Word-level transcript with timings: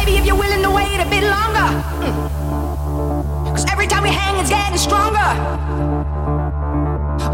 Baby, 0.00 0.16
if 0.16 0.24
you're 0.24 0.34
willing 0.34 0.62
to 0.62 0.70
wait 0.70 0.98
a 0.98 1.04
bit 1.10 1.24
longer. 1.24 1.68
mm. 2.00 3.52
Cause 3.52 3.66
every 3.70 3.86
time 3.86 4.02
we 4.02 4.08
hang, 4.08 4.40
it's 4.40 4.48
getting 4.48 4.78
stronger. 4.78 5.28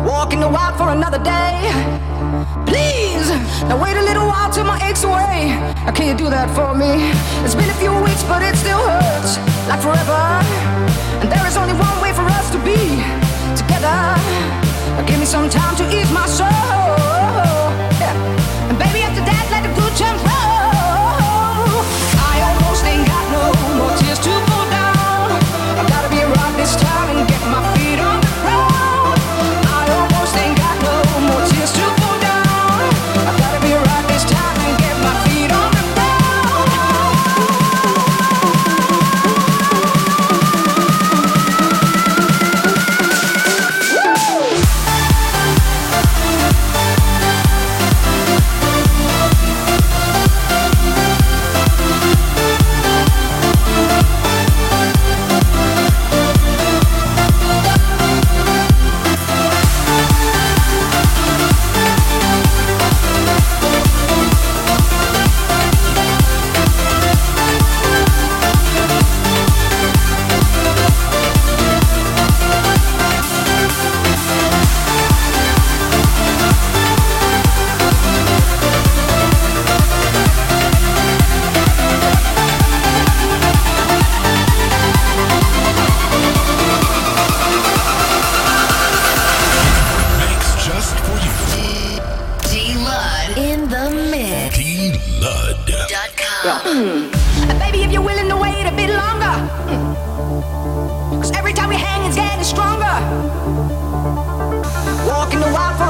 Walking 0.04 0.40
the 0.40 0.48
wild 0.48 0.76
for 0.76 0.88
another 0.90 1.22
day. 1.22 1.54
Please, 2.66 3.30
now 3.70 3.80
wait 3.80 3.96
a 3.96 4.02
little 4.02 4.26
while 4.26 4.50
till 4.50 4.64
my 4.64 4.78
aches 4.88 5.04
away. 5.04 5.54
Now, 5.86 5.92
can 5.92 6.08
you 6.08 6.16
do 6.16 6.28
that 6.28 6.50
for 6.56 6.74
me? 6.74 6.90
It's 7.44 7.54
been 7.54 7.70
a 7.70 7.78
few 7.78 7.94
weeks, 8.02 8.24
but 8.24 8.42
it 8.42 8.56
still 8.56 8.82
hurts 8.82 9.38
like 9.68 9.80
forever. 9.80 10.42
And 11.22 11.30
there 11.30 11.46
is 11.46 11.56
only 11.56 11.74
one 11.74 11.96
way 12.02 12.12
for 12.12 12.26
us 12.38 12.50
to 12.50 12.58
be 12.66 12.98
together. 13.54 13.94
Now, 14.98 15.04
give 15.06 15.20
me 15.20 15.26
some 15.26 15.48
time 15.48 15.76
to 15.76 15.84
ease 15.96 16.10
my 16.10 16.26
soul. 16.26 16.95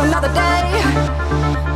Another 0.07 0.33
day. 0.33 0.63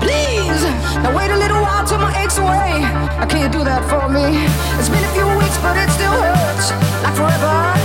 Please, 0.01 0.63
now 1.03 1.17
wait 1.17 1.31
a 1.31 1.37
little 1.37 1.61
while 1.61 1.85
till 1.85 1.99
my 1.99 2.13
aches 2.23 2.39
away. 2.39 2.81
Now, 3.19 3.27
can 3.27 3.43
you 3.43 3.51
do 3.51 3.65
that 3.65 3.83
for 3.91 4.09
me? 4.09 4.47
It's 4.79 4.89
been 4.89 5.03
a 5.03 5.13
few 5.13 5.27
weeks, 5.39 5.59
but 5.59 5.77
it 5.77 5.91
still 5.91 6.13
hurts 6.13 6.71
like 7.03 7.15
forever. 7.17 7.80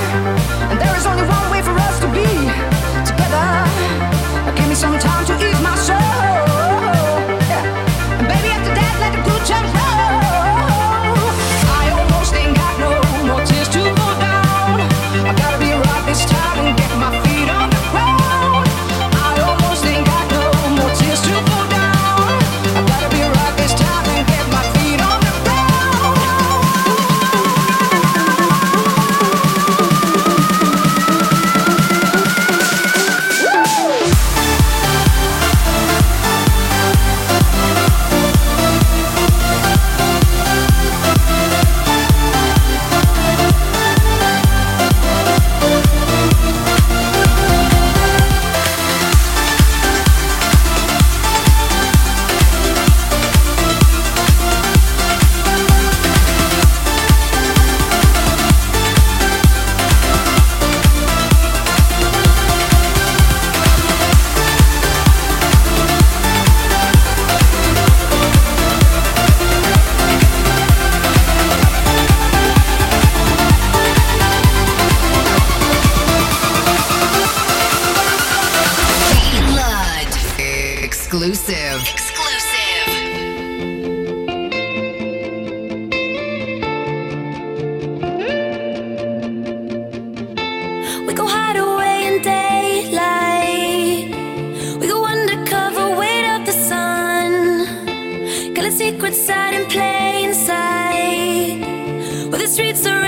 Streets 102.55 102.87
are 102.87 103.04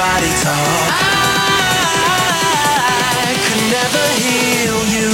nobody 0.00 0.32
talk. 0.40 0.92
I 3.20 3.36
could 3.44 3.64
never 3.76 4.04
heal 4.16 4.78
you. 4.96 5.10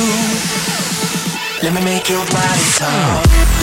Let 1.63 1.73
me 1.75 1.83
make 1.83 2.09
your 2.09 2.25
body 2.27 2.67
talk. 2.79 3.56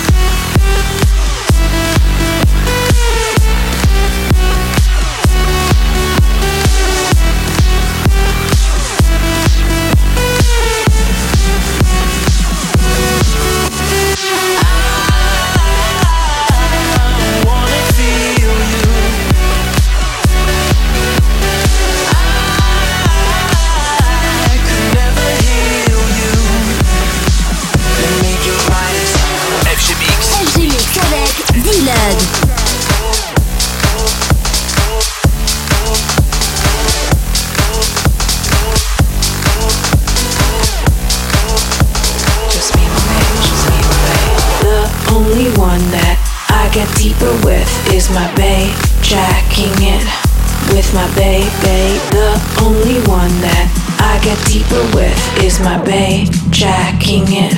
baby. 51.33 51.97
The 52.13 52.29
only 52.61 52.99
one 53.09 53.33
that 53.41 53.67
I 53.97 54.21
get 54.21 54.37
deeper 54.45 54.83
with 54.93 55.17
is 55.41 55.59
my 55.59 55.81
babe. 55.81 56.29
Jacking 56.51 57.25
it 57.25 57.57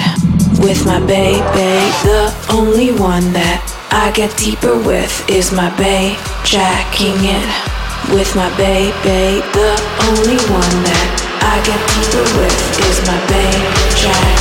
with 0.63 0.86
my 0.86 0.99
baby. 1.03 1.76
The 2.07 2.32
only 2.55 2.91
one 2.95 3.34
that 3.36 3.59
I 3.91 4.11
get 4.15 4.32
deeper 4.38 4.76
with 4.80 5.11
is 5.30 5.51
my 5.51 5.69
babe. 5.76 6.15
Jacking 6.47 7.19
it 7.19 7.49
with 8.15 8.32
my 8.39 8.47
baby. 8.55 9.43
The 9.51 9.71
only 10.07 10.39
one 10.47 10.76
that 10.88 11.09
I 11.43 11.55
get 11.67 11.82
deeper 11.91 12.26
with 12.39 12.59
is 12.88 12.97
my 13.03 13.19
babe. 13.28 13.65
Jack. 13.99 14.35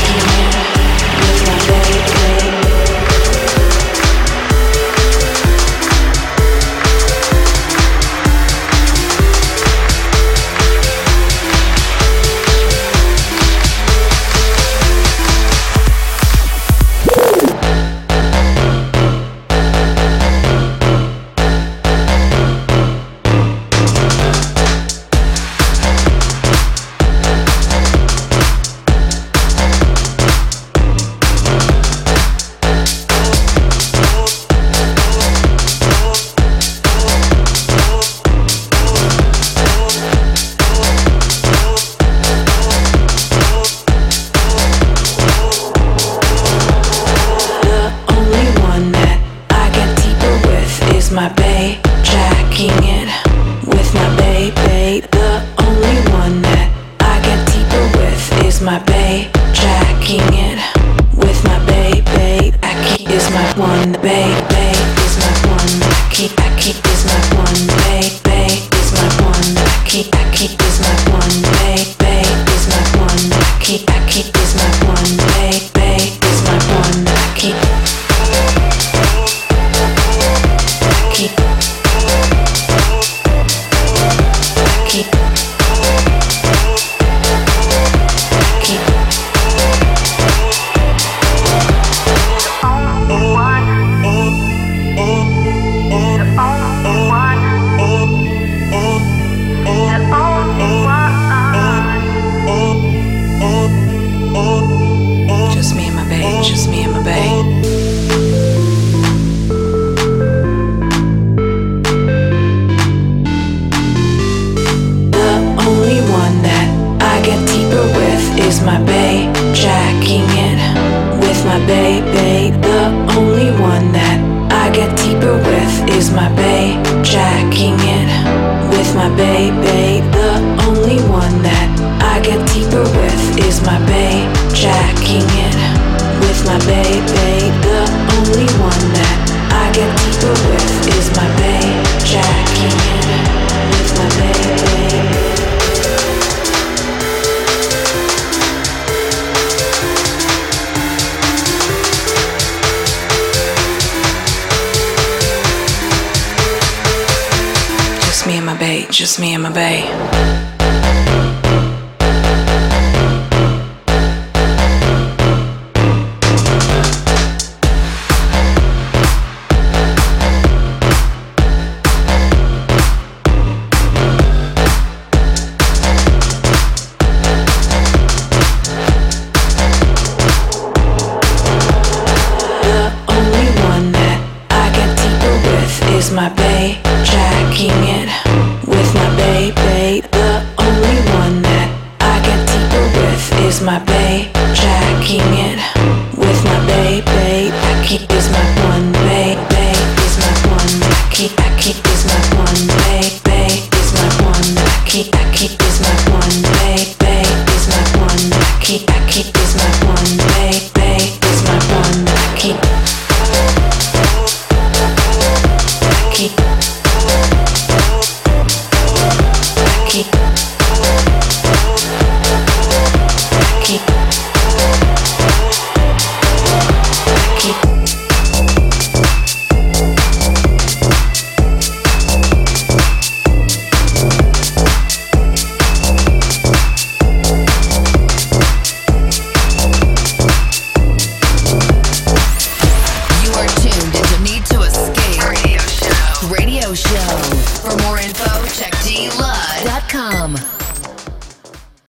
me 159.19 159.35
in 159.35 159.43
my 159.43 159.51
bay. 159.51 160.04